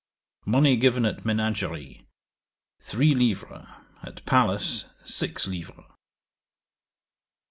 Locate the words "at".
1.05-1.23, 4.01-4.25